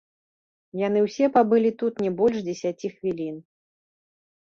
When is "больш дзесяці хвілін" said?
2.23-3.41